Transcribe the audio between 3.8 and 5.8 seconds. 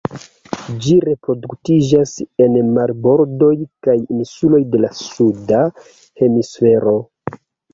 kaj insuloj de la suda